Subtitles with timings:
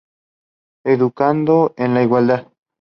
[0.83, 2.47] Educando en la igualdad.